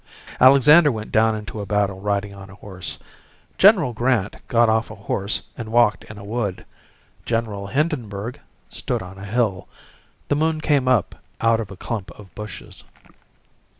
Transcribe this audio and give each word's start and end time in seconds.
Alexander 0.39 0.91
went 0.91 1.11
down 1.11 1.35
into 1.35 1.61
a 1.61 1.65
battle 1.67 1.99
riding 1.99 2.33
on 2.33 2.49
a 2.49 2.55
horse. 2.55 2.97
General 3.59 3.93
Grant 3.93 4.35
got 4.47 4.67
off 4.67 4.89
a 4.89 4.95
horse 4.95 5.43
and 5.55 5.71
walked 5.71 6.05
in 6.05 6.17
a 6.17 6.23
wood. 6.23 6.65
General 7.23 7.67
Hindenburg 7.67 8.39
stood 8.67 9.03
on 9.03 9.19
a 9.19 9.25
hill. 9.25 9.67
The 10.27 10.35
moon 10.35 10.59
came 10.59 10.87
up 10.87 11.13
out 11.39 11.59
of 11.59 11.69
a 11.69 11.77
clump 11.77 12.09
of 12.17 12.33
bushes. 12.33 12.83